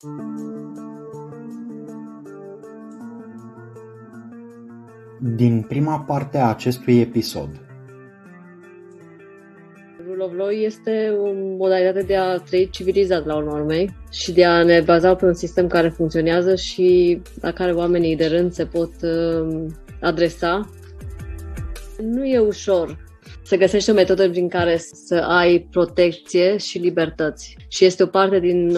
[0.00, 0.10] Din
[5.68, 7.48] prima parte a acestui episod.
[10.06, 14.44] Rule of Law este o modalitate de a trăi civilizat la urma urmei și de
[14.44, 18.66] a ne baza pe un sistem care funcționează și la care oamenii de rând se
[18.66, 19.66] pot uh,
[20.00, 20.70] adresa.
[22.00, 23.07] Nu e ușor
[23.48, 27.56] să găsești o metodă prin care să ai protecție și libertăți.
[27.68, 28.76] Și este o parte din,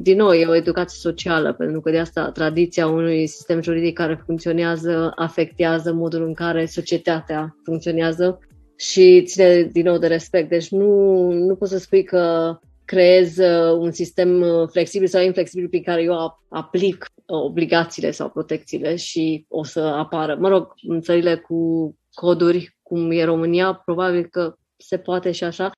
[0.00, 4.22] din nou, e o educație socială, pentru că de asta tradiția unui sistem juridic care
[4.26, 8.38] funcționează afectează modul în care societatea funcționează
[8.76, 10.48] și ține din nou de respect.
[10.48, 10.86] Deci nu,
[11.32, 16.02] nu poți să spui că creez uh, un sistem uh, flexibil sau inflexibil prin care
[16.02, 20.36] eu aplic uh, obligațiile sau protecțiile și o să apară.
[20.40, 25.70] Mă rog, în țările cu coduri cum e România, probabil că se poate și așa.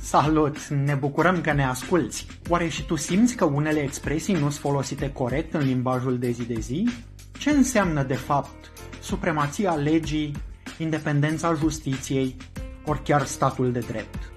[0.00, 0.66] Salut!
[0.68, 2.26] Ne bucurăm că ne asculți!
[2.48, 6.46] Oare și tu simți că unele expresii nu sunt folosite corect în limbajul de zi
[6.46, 6.88] de zi?
[7.38, 10.32] Ce înseamnă de fapt supremația legii,
[10.78, 12.36] independența justiției,
[12.88, 14.32] ori chiar statul de drept.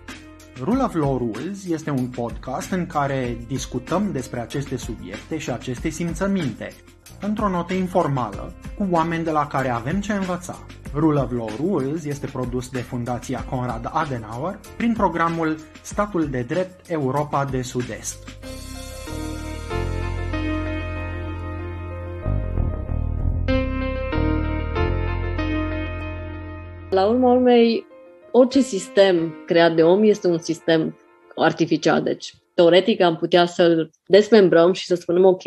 [0.60, 5.90] Rule of Law Rules este un podcast în care discutăm despre aceste subiecte și aceste
[5.90, 6.74] simțăminte,
[7.22, 10.58] într-o notă informală, cu oameni de la care avem ce învăța.
[10.94, 16.90] Rule of Law Rules este produs de Fundația Conrad Adenauer prin programul Statul de Drept
[16.90, 18.18] Europa de Sud-Est.
[26.90, 27.86] La urma urmei,
[28.32, 30.98] orice sistem creat de om este un sistem
[31.36, 32.02] artificial.
[32.02, 35.42] Deci, teoretic, am putea să-l desmembrăm și să spunem, ok,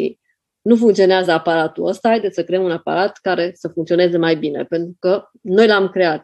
[0.63, 4.97] nu funcționează aparatul ăsta, haideți să creăm un aparat care să funcționeze mai bine, pentru
[4.99, 6.23] că noi l-am creat.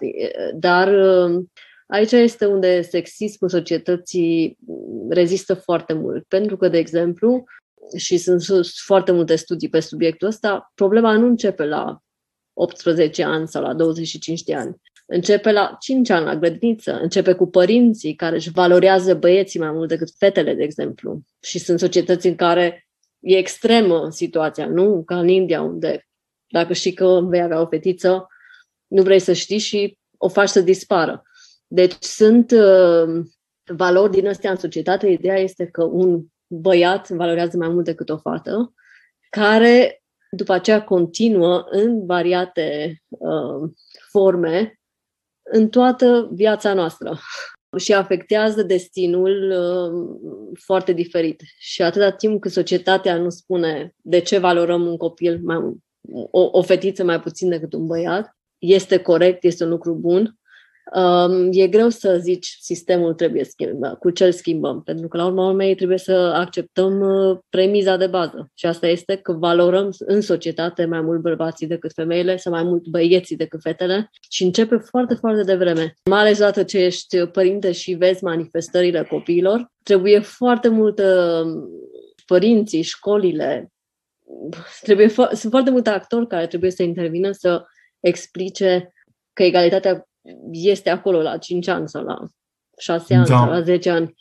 [0.54, 1.50] Dar um,
[1.86, 4.58] aici este unde sexismul societății
[5.08, 7.44] rezistă foarte mult, pentru că, de exemplu,
[7.96, 8.42] și sunt
[8.84, 12.00] foarte multe studii pe subiectul ăsta, problema nu începe la
[12.52, 14.80] 18 ani sau la 25 de ani
[15.12, 19.88] începe la 5 ani la grădiniță, începe cu părinții care își valorează băieții mai mult
[19.88, 21.20] decât fetele, de exemplu.
[21.42, 22.88] Și sunt societăți în care
[23.20, 25.02] e extremă situația, nu?
[25.04, 26.08] Ca în India, unde
[26.46, 28.26] dacă știi că vei avea o fetiță,
[28.86, 31.22] nu vrei să știi și o faci să dispară.
[31.66, 33.24] Deci sunt uh,
[33.64, 35.06] valori din astea în societate.
[35.06, 38.74] Ideea este că un băiat valorează mai mult decât o fată,
[39.30, 39.99] care
[40.30, 43.70] după aceea continuă în variate uh,
[44.10, 44.80] forme
[45.42, 47.18] în toată viața noastră
[47.78, 51.42] și afectează destinul uh, foarte diferit.
[51.58, 55.56] Și atâta timp cât societatea nu spune de ce valorăm un copil, mai,
[56.30, 60.39] o, o fetiță mai puțin decât un băiat, este corect, este un lucru bun, Um,
[61.50, 65.48] e greu să zici sistemul trebuie schimbat, cu ce îl schimbăm, pentru că la urma
[65.48, 70.84] urmei trebuie să acceptăm uh, premiza de bază și asta este că valorăm în societate
[70.84, 75.42] mai mult bărbații decât femeile sau mai mult băieții decât fetele și începe foarte, foarte
[75.42, 75.94] devreme.
[76.04, 81.68] Mai ales dată ce ești părinte și vezi manifestările copiilor, trebuie foarte multă um,
[82.26, 83.72] părinții, școlile,
[84.80, 87.64] trebuie, sunt foarte multe actori care trebuie să intervină să
[88.00, 88.92] explice
[89.32, 90.09] că egalitatea
[90.52, 92.18] este acolo la 5 ani sau la
[92.78, 93.36] 6 ani da.
[93.36, 94.14] sau la 10 ani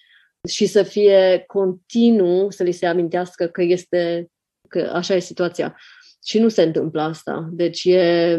[0.47, 4.31] și să fie continuu, să li se amintească că este,
[4.67, 5.77] că așa e situația.
[6.25, 7.49] Și nu se întâmplă asta.
[7.51, 8.37] Deci e,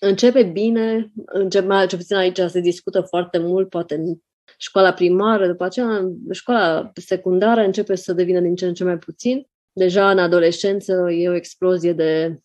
[0.00, 4.14] începe bine, începe, mai ce puțin aici se discută foarte mult, poate în
[4.58, 8.98] școala primară, după aceea în școala secundară începe să devină din ce în ce mai
[8.98, 9.46] puțin.
[9.72, 12.38] Deja în adolescență e o explozie de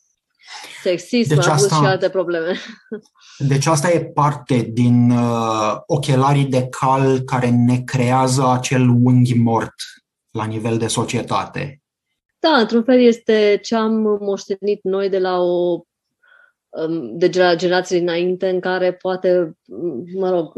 [0.81, 2.55] Sexism, deci asta, și alte probleme.
[3.37, 9.75] Deci asta e parte din uh, ochelarii de cal care ne creează acel unghi mort
[10.31, 11.81] la nivel de societate.
[12.39, 15.81] Da, într-un fel este ce am moștenit noi de la o
[16.69, 19.57] um, de la generații dinainte în care poate,
[20.15, 20.53] mă rog,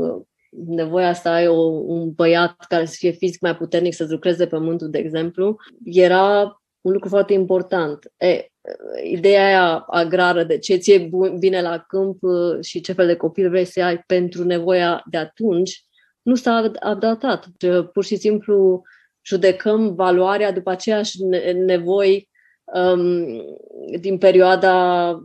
[0.66, 4.90] nevoia să ai o, un băiat care să fie fizic mai puternic, să lucreze pământul,
[4.90, 8.14] de exemplu, era un lucru foarte important.
[8.18, 8.48] E,
[9.04, 11.10] ideea aia agrară de ce ție
[11.40, 15.18] bine la câmp uh, și ce fel de copil vrei să ai pentru nevoia de
[15.18, 15.86] atunci,
[16.22, 17.48] nu s-a adaptat.
[17.94, 18.82] Pur și simplu
[19.26, 21.24] judecăm valoarea după aceeași
[21.54, 22.30] nevoi
[22.64, 23.26] um,
[24.00, 25.16] din perioada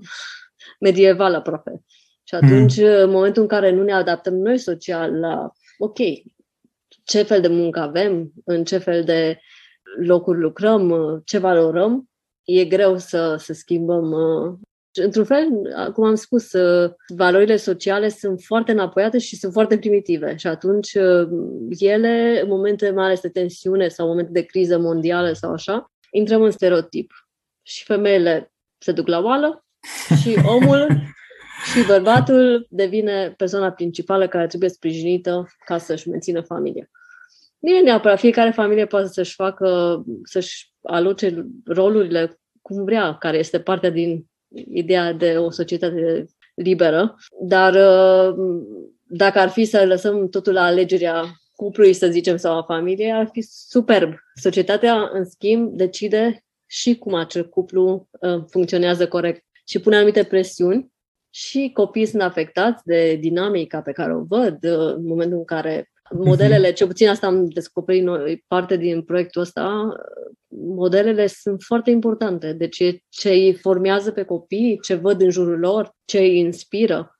[0.80, 1.82] medievală aproape.
[2.22, 2.86] Și atunci, mm.
[2.86, 5.98] în momentul în care nu ne adaptăm noi social la, ok,
[7.04, 9.38] ce fel de muncă avem, în ce fel de
[10.06, 12.10] locuri lucrăm, ce valorăm,
[12.44, 14.10] e greu să, să schimbăm.
[14.10, 14.58] Uh,
[14.92, 15.48] într-un fel,
[15.92, 20.94] cum am spus, uh, valorile sociale sunt foarte înapoiate și sunt foarte primitive și atunci
[20.94, 21.28] uh,
[21.78, 26.42] ele, în momente mai ales de tensiune sau momente de criză mondială sau așa, intrăm
[26.42, 27.12] în stereotip.
[27.62, 29.64] Și femeile se duc la oală
[30.20, 30.86] și omul
[31.72, 36.90] și bărbatul devine persoana principală care trebuie sprijinită ca să-și mențină familia.
[37.62, 43.60] Nu e neapărat, fiecare familie poate să-și facă, să-și aloce rolurile cum vrea, care este
[43.60, 44.26] partea din
[44.68, 48.34] ideea de o societate liberă, dar uh,
[49.06, 53.28] dacă ar fi să lăsăm totul la alegerea cuplului, să zicem, sau a familiei, ar
[53.32, 54.14] fi superb.
[54.34, 60.92] Societatea, în schimb, decide și cum acel cuplu uh, funcționează corect și pune anumite presiuni
[61.30, 65.91] și copiii sunt afectați de dinamica pe care o văd uh, în momentul în care
[66.14, 69.88] modelele, ce puțin asta am descoperit noi, parte din proiectul ăsta,
[70.48, 72.52] modelele sunt foarte importante.
[72.52, 72.76] Deci
[73.08, 77.16] ce îi formează pe copii, ce văd în jurul lor, ce îi inspiră.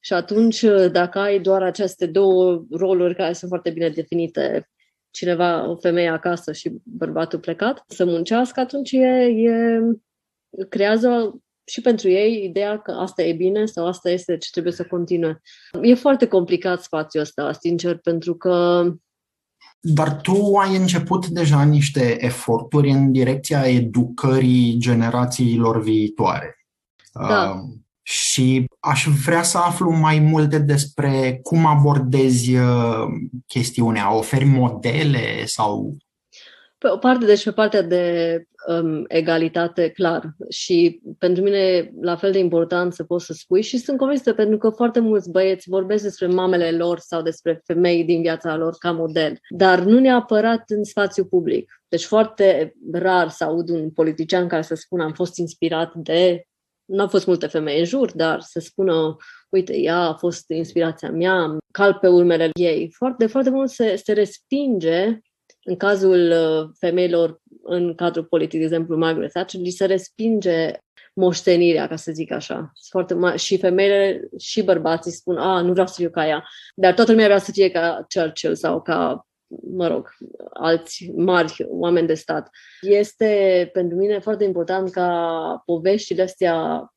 [0.00, 4.68] Și atunci, dacă ai doar aceste două roluri care sunt foarte bine definite,
[5.10, 9.80] cineva, o femeie acasă și bărbatul plecat, să muncească, atunci e, e
[10.68, 14.84] creează și pentru ei ideea că asta e bine sau asta este ce trebuie să
[14.84, 15.40] continue.
[15.82, 18.84] E foarte complicat spațiul ăsta, sincer, pentru că
[19.80, 26.66] dar tu ai început deja niște eforturi în direcția educării generațiilor viitoare.
[27.12, 27.50] Da.
[27.50, 33.06] Uh, și aș vrea să aflu mai multe despre cum abordezi uh,
[33.46, 34.14] chestiunea.
[34.14, 35.96] Oferi modele sau
[36.78, 40.36] pe o parte, deci pe partea de um, egalitate, clar.
[40.48, 44.32] Și pentru mine e la fel de important să poți să spui și sunt convinsă
[44.32, 48.74] pentru că foarte mulți băieți vorbesc despre mamele lor sau despre femei din viața lor
[48.78, 51.80] ca model, dar nu neapărat în spațiu public.
[51.88, 56.46] Deci foarte rar să aud un politician care să spună am fost inspirat de
[56.86, 59.16] nu au fost multe femei în jur, dar să spună,
[59.48, 62.90] uite, ea a fost inspirația mea, cal pe urmele ei.
[62.92, 65.20] Foarte, de foarte mult se, se respinge
[65.66, 70.70] în cazul uh, femeilor în cadrul politic, de exemplu Margaret Thatcher, li se respinge
[71.14, 72.72] moștenirea, ca să zic așa.
[72.88, 76.44] Foarte ma- și femeile și bărbații spun, a, nu vreau să fiu ca ea.
[76.74, 79.26] Dar toată lumea vrea să fie ca Churchill sau ca,
[79.72, 80.08] mă rog,
[80.52, 82.48] alți mari oameni de stat.
[82.80, 86.88] Este pentru mine foarte important ca poveștile astea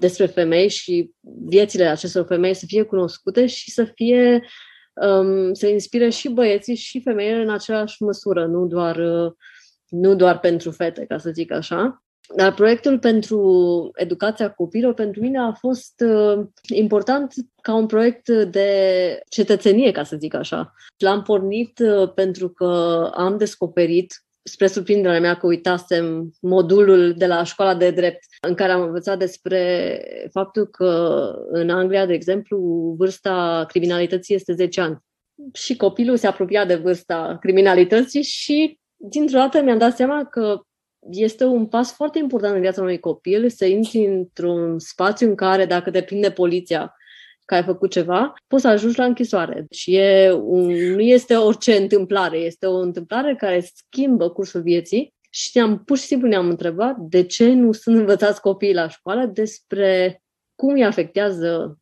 [0.00, 1.10] despre femei și
[1.48, 4.44] viețile acestor femei să fie cunoscute și să fie
[5.00, 9.32] um, să inspire și băieții și femeile în aceeași măsură, nu doar, uh,
[9.88, 12.02] nu doar pentru fete, ca să zic așa.
[12.36, 19.20] Dar proiectul pentru educația copilor pentru mine a fost uh, important ca un proiect de
[19.28, 20.72] cetățenie, ca să zic așa.
[20.96, 22.66] L-am pornit uh, pentru că
[23.14, 28.72] am descoperit spre surprinderea mea că uitasem modulul de la școala de drept în care
[28.72, 30.02] am învățat despre
[30.32, 32.58] faptul că în Anglia, de exemplu,
[32.98, 34.98] vârsta criminalității este 10 ani.
[35.52, 40.60] Și copilul se apropia de vârsta criminalității și dintr-o dată mi-am dat seama că
[41.10, 45.64] este un pas foarte important în viața unui copil să intri într-un spațiu în care,
[45.64, 46.94] dacă te prinde poliția
[47.48, 49.66] că ai făcut ceva, poți să ajungi la închisoare.
[49.70, 55.50] Și e un, nu este orice întâmplare, este o întâmplare care schimbă cursul vieții și
[55.54, 60.22] ne-am, pur și simplu ne-am întrebat de ce nu sunt învățați copiii la școală despre
[60.54, 61.78] cum îi afectează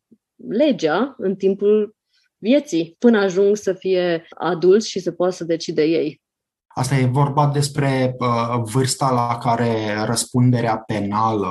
[0.49, 1.95] legea în timpul
[2.37, 6.21] vieții, până ajung să fie adulți și să poată să decide ei.
[6.67, 11.49] Asta e vorba despre uh, vârsta la care răspunderea penală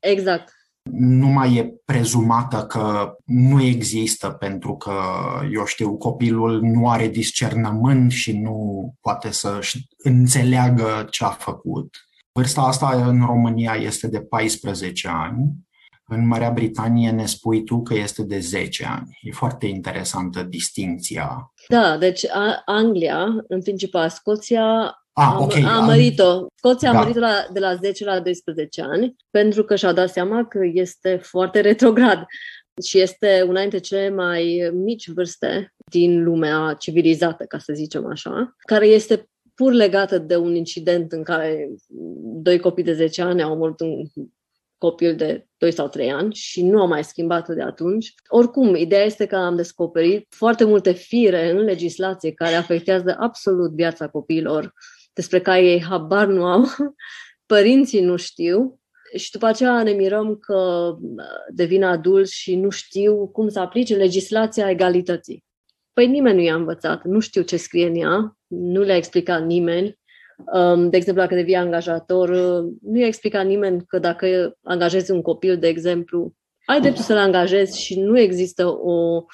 [0.00, 0.57] exact
[0.92, 4.92] nu mai e prezumată că nu există pentru că,
[5.52, 9.58] eu știu, copilul nu are discernământ și nu poate să
[9.96, 11.96] înțeleagă ce a făcut.
[12.32, 15.66] Vârsta asta în România este de 14 ani.
[16.10, 19.18] În Marea Britanie ne spui tu că este de 10 ani.
[19.22, 21.52] E foarte interesantă distinția.
[21.68, 22.22] Da, deci
[22.64, 25.52] Anglia, în principal, Scoția Ah, ok.
[25.64, 26.46] A, a mărit-o.
[26.54, 26.98] Scoția da.
[26.98, 30.58] a mărit-o la, de la 10 la 12 ani pentru că și-a dat seama că
[30.72, 32.26] este foarte retrograd
[32.84, 38.56] și este una dintre cele mai mici vârste din lumea civilizată, ca să zicem așa,
[38.58, 41.68] care este pur legată de un incident în care
[42.22, 44.02] doi copii de 10 ani au omorât un
[44.78, 48.14] copil de 2 sau 3 ani și nu au mai schimbat de atunci.
[48.28, 54.08] Oricum, ideea este că am descoperit foarte multe fire în legislație care afectează absolut viața
[54.08, 54.74] copiilor
[55.18, 56.64] despre care ei habar nu au,
[57.52, 58.80] părinții nu știu
[59.16, 60.94] și după aceea ne mirăm că
[61.48, 65.44] devin adulți și nu știu cum să aplice legislația egalității.
[65.92, 69.98] Păi nimeni nu i-a învățat, nu știu ce scrie în ea, nu le-a explicat nimeni,
[70.52, 75.22] Um, de exemplu, dacă devii angajator, uh, nu i-a explicat nimeni că dacă angajezi un
[75.22, 76.34] copil, de exemplu,
[76.64, 79.24] ai dreptul să-l angajezi și nu există o,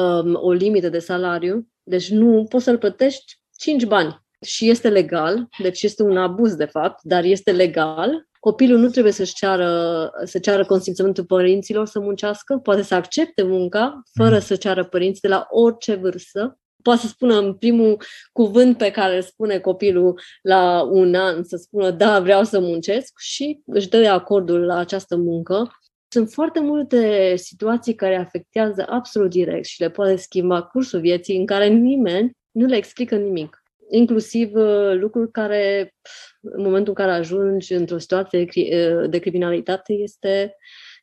[0.00, 4.26] um, o limită de salariu, deci nu poți să-l plătești 5 bani.
[4.46, 8.26] Și este legal, deci este un abuz de fapt, dar este legal.
[8.40, 14.02] Copilul nu trebuie să-și ceară, să ceară consimțământul părinților să muncească, poate să accepte munca
[14.14, 14.40] fără mm.
[14.40, 18.02] să ceară părinți de la orice vârstă poate să spună în primul
[18.32, 23.12] cuvânt pe care îl spune copilul la un an, să spună da, vreau să muncesc
[23.18, 25.70] și își dă acordul la această muncă.
[26.08, 31.46] Sunt foarte multe situații care afectează absolut direct și le poate schimba cursul vieții în
[31.46, 33.62] care nimeni nu le explică nimic.
[33.90, 35.94] Inclusiv uh, lucruri care,
[36.40, 40.56] în momentul în care ajungi într-o situație uh, de criminalitate, este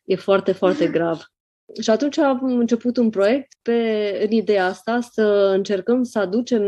[0.04, 1.24] e foarte, foarte grav.
[1.80, 5.22] Și atunci am început un proiect pe, în ideea asta să
[5.54, 6.62] încercăm să aducem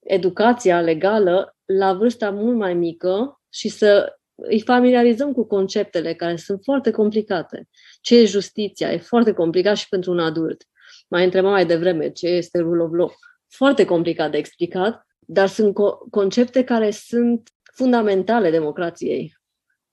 [0.00, 6.60] educația legală la vârsta mult mai mică și să îi familiarizăm cu conceptele care sunt
[6.62, 7.68] foarte complicate.
[8.00, 8.92] Ce e justiția?
[8.92, 10.62] E foarte complicat și pentru un adult.
[11.08, 13.14] Mai întreba mai devreme ce este rule of law.
[13.48, 19.36] Foarte complicat de explicat, dar sunt co- concepte care sunt fundamentale democrației.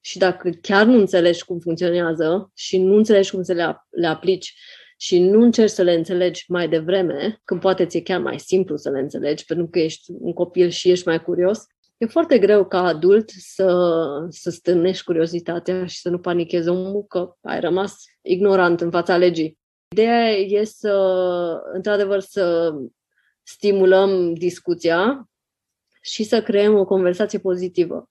[0.01, 4.53] Și dacă chiar nu înțelegi cum funcționează și nu înțelegi cum să le, le aplici
[4.97, 8.89] și nu încerci să le înțelegi mai devreme, când poate ți-e chiar mai simplu să
[8.89, 11.65] le înțelegi, pentru că ești un copil și ești mai curios,
[11.97, 13.97] e foarte greu ca adult să,
[14.29, 19.57] să stârnești curiozitatea și să nu panichezi omul că ai rămas ignorant în fața legii.
[19.91, 20.93] Ideea e să,
[21.73, 22.73] într-adevăr, să
[23.51, 25.29] stimulăm discuția
[26.01, 28.09] și să creăm o conversație pozitivă.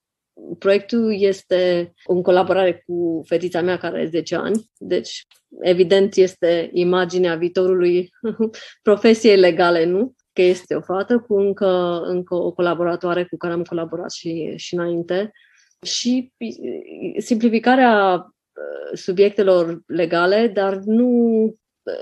[0.58, 5.26] Proiectul este în colaborare cu fetița mea care are 10 ani, deci
[5.60, 8.10] evident este imaginea viitorului
[8.88, 10.14] profesiei legale, nu?
[10.32, 14.74] Că este o fată cu încă, încă o colaboratoare cu care am colaborat și, și
[14.74, 15.32] înainte.
[15.82, 16.32] Și
[17.18, 21.56] simplificarea uh, subiectelor legale, dar nu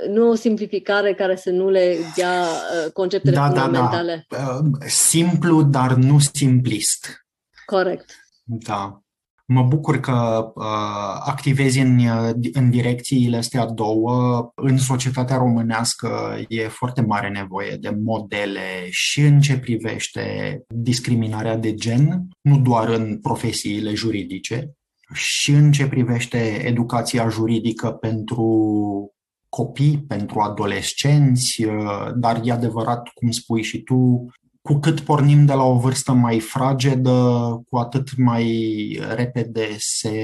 [0.08, 4.26] nu o simplificare care să nu le dea uh, conceptele da, fundamentale.
[4.28, 4.86] Da, da.
[4.86, 7.26] Simplu, dar nu simplist.
[7.66, 8.10] Corect.
[8.44, 9.00] Da.
[9.48, 10.64] Mă bucur că uh,
[11.24, 12.00] activezi în,
[12.52, 14.50] în direcțiile astea două.
[14.54, 21.74] În societatea românească e foarte mare nevoie de modele și în ce privește discriminarea de
[21.74, 24.76] gen, nu doar în profesiile juridice,
[25.12, 29.14] și în ce privește educația juridică pentru
[29.56, 34.26] copii, pentru adolescenți, uh, dar e adevărat, cum spui și tu,
[34.62, 37.18] cu cât pornim de la o vârstă mai fragedă,
[37.68, 38.46] cu atât mai
[39.14, 40.20] repede se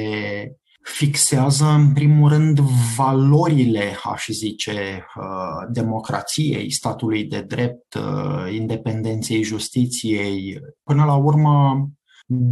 [0.83, 2.59] fixează, în primul rând,
[2.97, 10.61] valorile, aș zice, uh, democrației, statului de drept, uh, independenței justiției.
[10.83, 11.89] Până la urmă,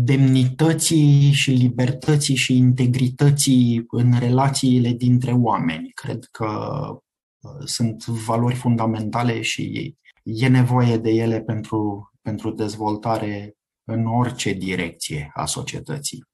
[0.05, 5.91] demnității și libertății și integrității în relațiile dintre oameni.
[5.95, 6.47] Cred că
[7.41, 15.31] uh, sunt valori fundamentale și e nevoie de ele pentru, pentru dezvoltare în orice direcție
[15.35, 16.25] a societății.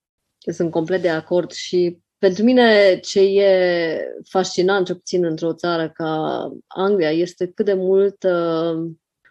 [0.53, 3.99] Sunt complet de acord și pentru mine ce e
[4.29, 8.25] fascinant, ce puțin într-o țară ca Anglia, este cât de mult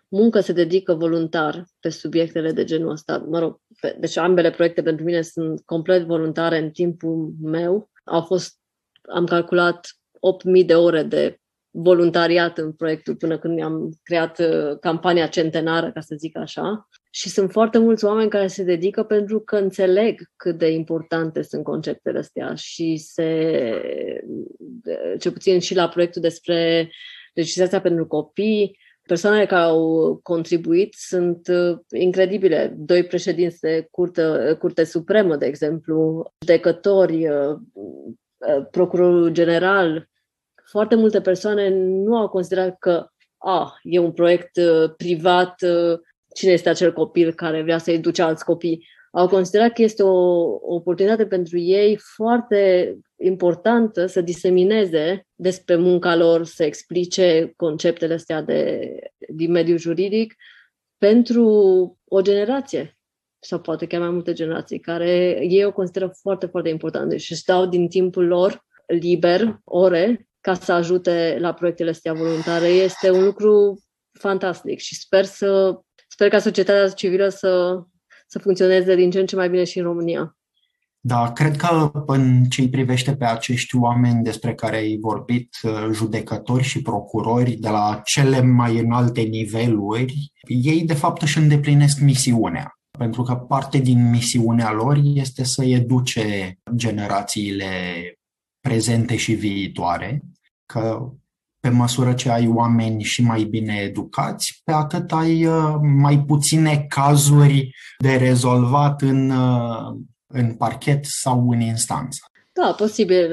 [0.08, 3.18] muncă se dedică voluntar pe subiectele de genul ăsta.
[3.18, 3.65] Mă rog, pe,
[4.00, 7.90] deci ambele proiecte pentru mine sunt complet voluntare în timpul meu.
[8.04, 8.60] Au fost,
[9.02, 9.88] am calculat
[10.60, 11.40] 8.000 de ore de
[11.78, 16.88] voluntariat în proiectul până când am creat uh, campania centenară, ca să zic așa.
[17.10, 21.64] Și sunt foarte mulți oameni care se dedică pentru că înțeleg cât de importante sunt
[21.64, 23.82] conceptele astea și se,
[25.20, 26.90] ce puțin și la proiectul despre
[27.34, 28.78] legislația pentru copii,
[29.08, 32.74] persoanele care au contribuit sunt uh, incredibile.
[32.78, 37.58] Doi președinți de curte, curte supremă, de exemplu, judecători, uh,
[38.72, 40.10] procurorul general,
[40.66, 43.08] foarte multe persoane nu au considerat că
[43.38, 46.00] a, e un proiect uh, privat, uh,
[46.36, 48.88] cine este acel copil care vrea să educe alți copii.
[49.16, 56.16] Au considerat că este o, o oportunitate pentru ei foarte importantă să disemineze despre munca
[56.16, 58.92] lor, să explice conceptele astea de,
[59.30, 60.36] din mediul juridic
[60.98, 61.48] pentru
[62.06, 62.98] o generație
[63.40, 67.66] sau poate chiar mai multe generații, care ei o consideră foarte, foarte importante și stau
[67.66, 72.68] din timpul lor liber, ore, ca să ajute la proiectele astea voluntare.
[72.68, 73.84] Este un lucru
[74.20, 77.82] fantastic și sper, să, sper ca societatea civilă să,
[78.36, 80.38] să funcționeze din ce în ce mai bine și în România.
[81.00, 85.50] Da, cred că în ce îi privește pe acești oameni despre care ai vorbit,
[85.92, 92.80] judecători și procurori de la cele mai înalte niveluri, ei de fapt își îndeplinesc misiunea.
[92.98, 97.68] pentru că parte din misiunea lor este să educe generațiile
[98.60, 100.22] prezente și viitoare,
[100.66, 101.12] că
[101.66, 106.86] pe măsură ce ai oameni și mai bine educați, pe atât ai uh, mai puține
[106.90, 109.96] cazuri de rezolvat în, uh,
[110.28, 112.20] în parchet sau în instanță.
[112.54, 113.30] Da, posibil.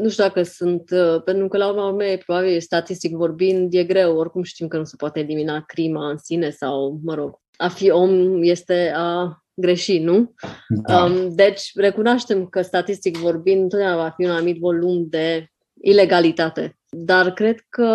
[0.00, 4.16] Nu știu dacă sunt, uh, pentru că la urma urmei, probabil, statistic vorbind, e greu.
[4.16, 7.90] Oricum știm că nu se poate elimina crima în sine sau, mă rog, a fi
[7.90, 10.34] om este a greși, nu?
[10.68, 11.04] Da.
[11.04, 15.49] Um, deci, recunoaștem că statistic vorbind, întotdeauna va fi un anumit volum de
[15.80, 16.78] ilegalitate.
[16.88, 17.86] Dar cred că,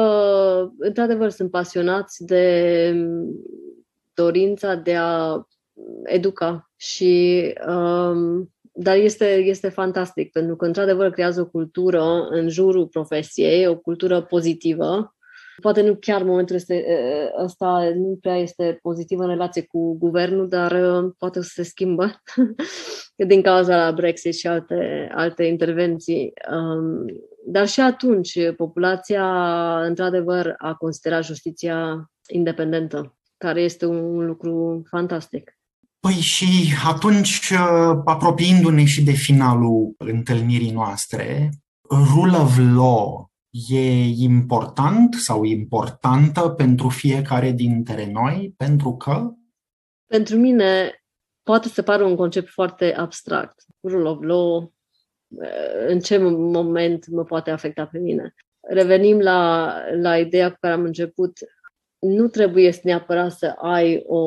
[0.78, 2.94] într-adevăr, sunt pasionați de
[4.14, 5.42] dorința de a
[6.04, 12.88] educa și um, dar este, este fantastic, pentru că, într-adevăr, creează o cultură în jurul
[12.88, 15.15] profesiei, o cultură pozitivă.
[15.62, 16.86] Poate nu chiar momentul este,
[17.44, 20.80] ăsta nu prea este pozitiv în relație cu guvernul, dar
[21.18, 22.22] poate să se schimbă
[23.28, 26.34] din cauza la Brexit și alte, alte intervenții.
[27.46, 29.26] Dar și atunci, populația,
[29.86, 35.58] într-adevăr, a considerat justiția independentă, care este un lucru fantastic.
[36.00, 41.50] Păi și atunci, uh, apropiindu-ne și de finalul întâlnirii noastre,
[41.90, 43.34] rule of law
[43.70, 49.34] e important sau importantă pentru fiecare dintre noi, pentru că?
[50.06, 51.02] Pentru mine
[51.44, 53.66] poate să pară un concept foarte abstract.
[53.84, 54.74] Rule of law,
[55.28, 58.34] uh, în ce moment mă poate afecta pe mine.
[58.60, 61.40] Revenim la, la ideea cu care am început.
[62.00, 64.20] Nu trebuie neapărat să ai o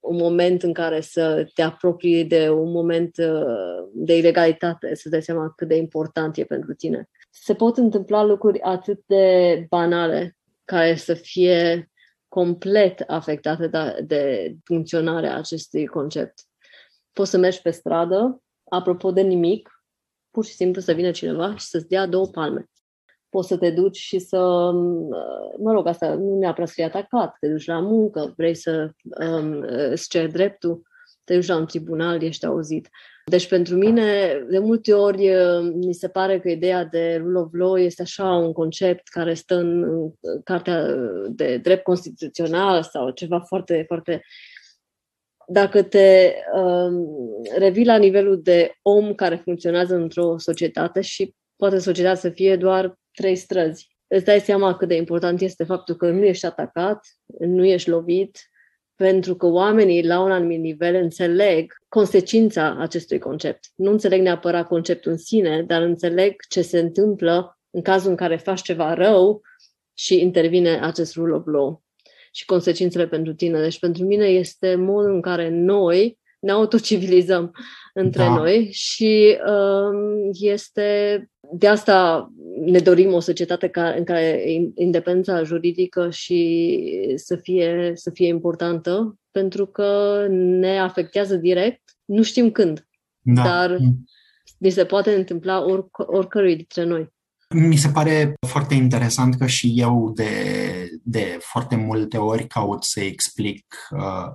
[0.00, 5.22] un moment în care să te apropii de un moment uh, de ilegalitate, să dai
[5.22, 7.08] seama cât de important e pentru tine.
[7.30, 11.90] Se pot întâmpla lucruri atât de banale care să fie
[12.28, 16.40] complet afectate de, de funcționarea acestui concept.
[17.12, 19.84] Poți să mergi pe stradă, apropo de nimic,
[20.30, 22.70] pur și simplu să vină cineva și să-ți dea două palme
[23.30, 24.70] poți să te duci și să,
[25.58, 29.60] mă rog, asta nu neapărat să fii atacat, te duci la muncă, vrei să um,
[29.62, 30.82] îți ceri dreptul,
[31.24, 32.88] te duci la un tribunal, ești auzit.
[33.24, 35.30] Deci pentru mine, de multe ori,
[35.74, 39.54] mi se pare că ideea de rule of law este așa un concept care stă
[39.54, 39.84] în
[40.44, 40.86] cartea
[41.28, 44.22] de drept constituțional sau ceva foarte, foarte
[45.52, 47.06] dacă te um,
[47.58, 52.98] revii la nivelul de om care funcționează într-o societate și poate societatea să fie doar
[53.12, 53.96] trei străzi.
[54.06, 57.06] Îți dai seama cât de important este faptul că nu ești atacat,
[57.38, 58.38] nu ești lovit,
[58.94, 63.64] pentru că oamenii la un anumit nivel înțeleg consecința acestui concept.
[63.74, 68.36] Nu înțeleg neapărat conceptul în sine, dar înțeleg ce se întâmplă în cazul în care
[68.36, 69.40] faci ceva rău
[69.94, 71.82] și intervine acest rule of law
[72.32, 73.60] și consecințele pentru tine.
[73.60, 77.52] Deci pentru mine este modul în care noi ne autocivilizăm
[77.94, 78.34] între da.
[78.34, 82.28] noi și um, este de asta
[82.60, 89.18] ne dorim o societate ca, în care independența juridică și să fie, să fie importantă,
[89.30, 92.88] pentru că ne afectează direct, nu știm când,
[93.20, 93.42] da.
[93.42, 93.78] dar
[94.58, 97.12] ni se poate întâmpla oric- oricărui dintre noi.
[97.54, 100.30] Mi se pare foarte interesant că și eu de,
[101.02, 104.26] de foarte multe ori caut să explic uh,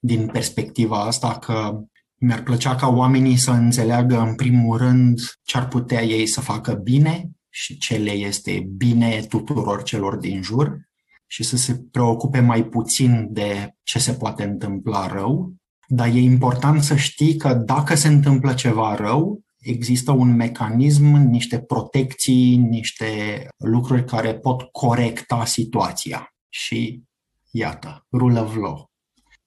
[0.00, 1.80] din perspectiva asta că
[2.20, 6.72] mi-ar plăcea ca oamenii să înțeleagă în primul rând ce ar putea ei să facă
[6.72, 10.85] bine și ce le este bine tuturor celor din jur
[11.26, 15.54] și să se preocupe mai puțin de ce se poate întâmpla rău,
[15.86, 21.58] dar e important să știi că dacă se întâmplă ceva rău, există un mecanism, niște
[21.58, 23.06] protecții, niște
[23.56, 26.34] lucruri care pot corecta situația.
[26.48, 27.02] Și
[27.50, 28.90] iată, rule of law.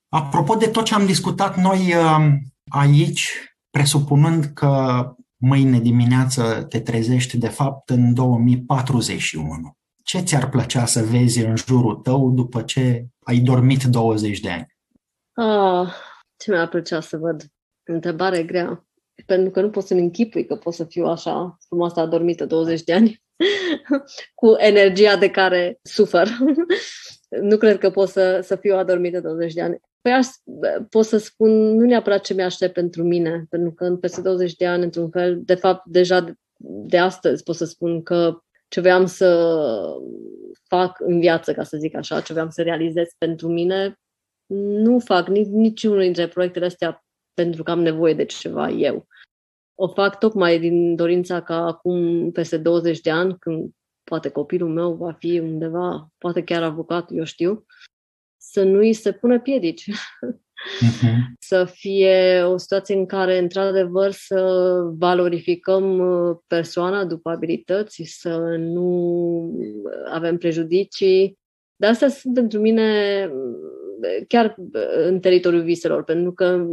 [0.10, 2.40] Apropo de tot ce am discutat noi um,
[2.70, 3.30] aici,
[3.70, 5.04] presupunând că
[5.36, 9.78] mâine dimineață te trezești de fapt în 2041,
[10.10, 14.78] ce ți-ar plăcea să vezi în jurul tău după ce ai dormit 20 de ani?
[15.34, 15.94] Ah,
[16.38, 17.44] ce mi-ar plăcea să văd?
[17.84, 18.88] Întrebare grea.
[19.26, 22.94] Pentru că nu pot să-mi închipui că pot să fiu așa frumoasă adormită 20 de
[22.94, 23.24] ani
[24.42, 26.28] cu energia de care sufăr.
[27.50, 29.80] nu cred că pot să, să fiu adormită 20 de ani.
[30.02, 30.28] Păi aș,
[30.90, 34.68] pot să spun nu neapărat ce mi-aștept pentru mine, pentru că în peste 20 de
[34.68, 39.06] ani, într-un fel, de fapt, deja de, de astăzi pot să spun că ce vreau
[39.06, 39.30] să
[40.68, 44.00] fac în viață, ca să zic așa, ce vreau să realizez pentru mine,
[44.56, 47.04] nu fac nici, niciunul dintre proiectele astea
[47.34, 49.08] pentru că am nevoie de ceva eu.
[49.76, 53.72] O fac tocmai din dorința ca acum, peste 20 de ani, când
[54.04, 57.66] poate copilul meu va fi undeva, poate chiar avocat, eu știu,
[58.38, 59.90] să nu îi se pună piedici.
[60.84, 61.16] uh-huh.
[61.40, 69.54] să fie o situație în care, într-adevăr, să valorificăm uh, persoana după abilități, să nu
[70.12, 71.38] avem prejudicii.
[71.76, 73.30] De asta sunt pentru mine
[74.28, 74.56] chiar
[75.06, 76.66] în teritoriul viselor, pentru că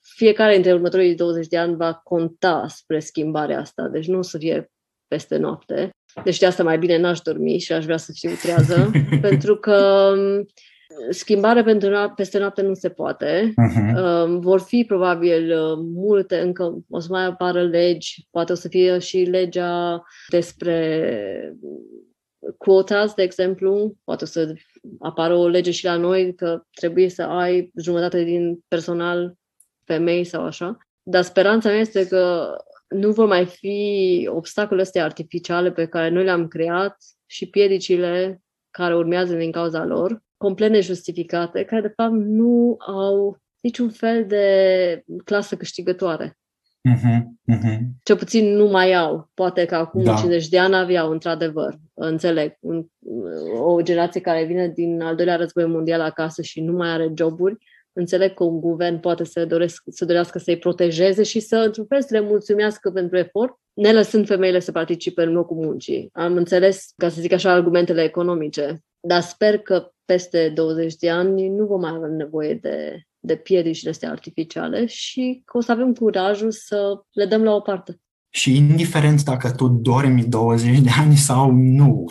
[0.00, 4.38] fiecare dintre următorii 20 de ani va conta spre schimbarea asta, deci nu o să
[4.38, 4.70] fie
[5.08, 5.90] peste noapte.
[6.24, 8.90] Deci de asta mai bine n-aș dormi și aș vrea să fiu trează,
[9.28, 10.46] pentru că um,
[11.10, 13.48] schimbare pentru no- peste noapte nu se poate.
[13.48, 14.26] Uh-huh.
[14.26, 18.98] Vor fi probabil uh, multe, încă o să mai apară legi, poate o să fie
[18.98, 21.56] și legea despre
[22.58, 24.54] quotas, de exemplu, poate o să
[24.98, 29.34] apară o lege și la noi că trebuie să ai jumătate din personal
[29.84, 30.78] femei sau așa.
[31.02, 32.54] Dar speranța mea este că
[32.88, 38.96] nu vor mai fi obstacole astea artificiale pe care noi le-am creat și piedicile care
[38.96, 44.44] urmează din cauza lor, complet nejustificate, care de fapt nu au niciun fel de
[45.24, 46.38] clasă câștigătoare.
[46.88, 47.18] Uh-huh,
[47.54, 47.78] uh-huh.
[48.02, 49.30] Cel puțin nu mai au.
[49.34, 50.14] Poate că acum da.
[50.14, 51.78] 50 de ani aveau, într-adevăr.
[51.94, 52.56] Înțeleg.
[52.60, 52.86] Un,
[53.60, 57.56] o generație care vine din al doilea război mondial acasă și nu mai are joburi,
[57.92, 62.02] înțeleg că un guvern poate să, doresc, să dorească să-i protejeze și să, într-un fel,
[62.02, 66.08] să le mulțumească pentru efort, ne lăsând femeile să participe în locul muncii.
[66.12, 71.48] Am înțeles, ca să zic așa, argumentele economice, dar sper că peste 20 de ani
[71.48, 75.92] nu vom mai avea nevoie de, de piedici astea artificiale și că o să avem
[75.92, 78.00] curajul să le dăm la o parte.
[78.30, 82.04] Și indiferent dacă tu dormi 20 de ani sau nu,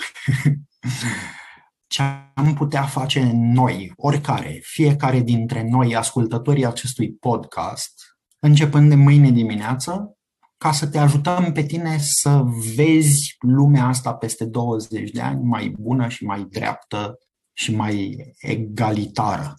[1.87, 2.01] ce
[2.33, 7.93] am putea face noi, oricare, fiecare dintre noi, ascultătorii acestui podcast,
[8.39, 10.17] începând de mâine dimineață,
[10.57, 12.43] ca să te ajutăm pe tine să
[12.75, 17.17] vezi lumea asta peste 20 de ani mai bună și mai dreaptă
[17.53, 19.53] și mai egalitară?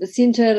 [0.00, 0.56] Sincer,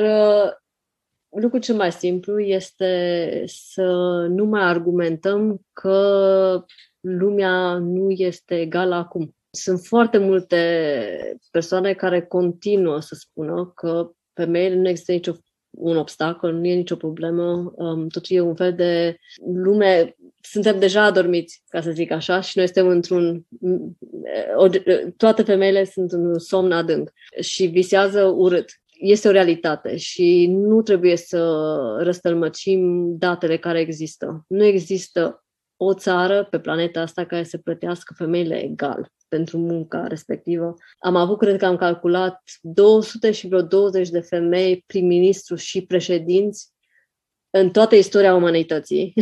[1.29, 3.83] lucrul cel mai simplu este să
[4.29, 6.65] nu mai argumentăm că
[6.99, 9.35] lumea nu este egală acum.
[9.49, 15.33] Sunt foarte multe persoane care continuă să spună că femeile nu există nicio
[15.77, 19.17] un obstacol, nu e nicio problemă, um, totul e un fel de
[19.53, 23.45] lume, suntem deja adormiți, ca să zic așa, și noi suntem într-un,
[24.55, 24.67] o,
[25.17, 28.69] toate femeile sunt în somn adânc și visează urât.
[28.99, 31.55] Este o realitate și nu trebuie să
[31.99, 34.45] răstălmăcim datele care există.
[34.47, 40.73] Nu există o țară pe planeta asta care să plătească femeile egal pentru munca respectivă.
[40.99, 46.71] Am avut, cred că am calculat, 200 și vreo 20 de femei prim-ministru și președinți
[47.49, 49.13] în toată istoria umanității.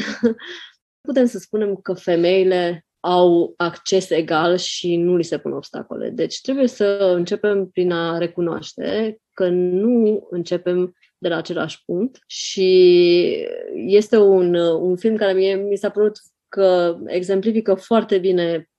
[1.07, 6.09] Putem să spunem că femeile au acces egal și nu li se pun obstacole.
[6.09, 13.47] Deci trebuie să începem prin a recunoaște că nu începem de la același punct și
[13.73, 18.69] este un, un film care mie mi s-a părut că exemplifică foarte bine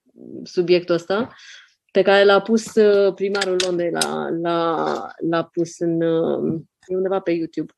[0.43, 1.35] subiectul ăsta,
[1.91, 7.21] pe care l-a pus uh, primarul Londrei, l-a, l-a, l-a pus în, uh, e undeva
[7.21, 7.73] pe YouTube.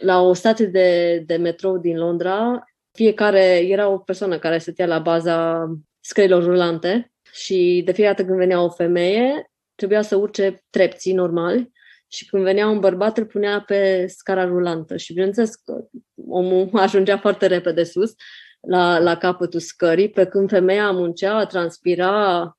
[0.00, 4.98] La o stație de, de metrou din Londra, fiecare era o persoană care stătea la
[4.98, 5.68] baza
[6.00, 11.70] scărilor rulante și de fiecare dată când venea o femeie, trebuia să urce trepții normali
[12.06, 15.84] și când venea un bărbat îl punea pe scara rulantă și bineînțeles că
[16.28, 18.14] omul ajungea foarte repede sus
[18.60, 22.56] la, la capătul scării, pe când femeia muncea, transpira.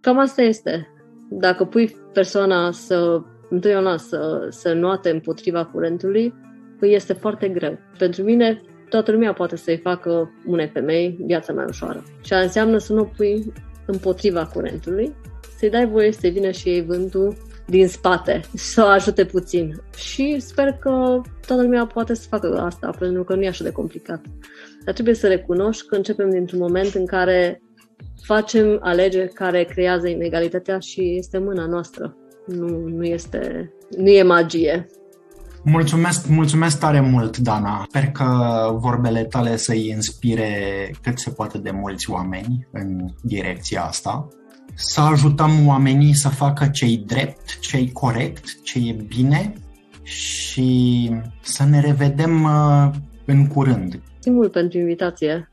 [0.00, 0.88] Cam asta este.
[1.30, 6.34] Dacă pui persoana să, întotdeauna să, să nuate împotriva curentului,
[6.78, 7.78] păi este foarte greu.
[7.98, 12.02] Pentru mine, toată lumea poate să-i facă unei femei viața mai ușoară.
[12.22, 13.52] Și înseamnă să nu pui
[13.86, 15.16] împotriva curentului,
[15.58, 19.82] să-i dai voie să vină și ei vântul din spate, să o ajute puțin.
[19.96, 23.72] Și sper că toată lumea poate să facă asta, pentru că nu e așa de
[23.72, 24.20] complicat.
[24.84, 27.62] Dar trebuie să recunoști că începem dintr-un moment în care
[28.22, 32.16] facem alegeri care creează inegalitatea și este mâna noastră.
[32.46, 34.86] Nu, nu, este, nu e magie.
[35.62, 37.84] Mulțumesc, mulțumesc tare mult, Dana.
[37.88, 38.26] Sper că
[38.74, 40.50] vorbele tale să-i inspire
[41.02, 44.28] cât se poate de mulți oameni în direcția asta.
[44.74, 49.52] Să ajutăm oamenii să facă ce-i drept, ce-i corect, ce e bine
[50.02, 51.10] și
[51.40, 52.90] să ne revedem uh,
[53.24, 54.00] în curând.
[54.12, 55.50] Mulțumim mult pentru invitație.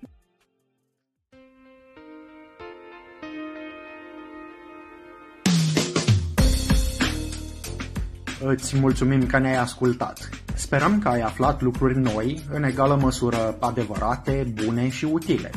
[8.43, 10.29] Îți mulțumim că ne-ai ascultat.
[10.55, 15.49] Sperăm că ai aflat lucruri noi, în egală măsură adevărate, bune și utile.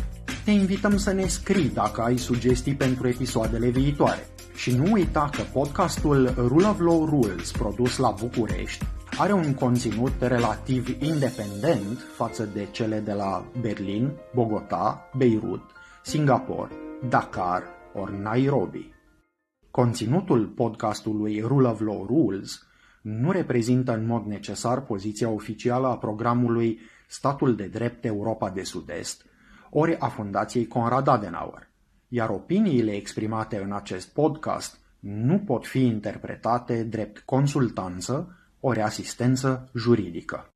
[0.44, 4.26] Te invităm să ne scrii dacă ai sugestii pentru episoadele viitoare.
[4.54, 8.84] Și nu uita că podcastul Rule of Law Rules, produs la București,
[9.18, 15.62] are un conținut relativ independent față de cele de la Berlin, Bogota, Beirut,
[16.02, 16.70] Singapore,
[17.08, 17.62] Dakar
[17.94, 18.92] ori Nairobi.
[19.70, 22.66] Conținutul podcastului Rule of Law Rules
[23.02, 29.24] nu reprezintă în mod necesar poziția oficială a programului Statul de Drept Europa de Sud-Est,
[29.76, 31.70] ori a Fundației Conrad Adenauer,
[32.08, 40.53] iar opiniile exprimate în acest podcast nu pot fi interpretate drept consultanță ori asistență juridică.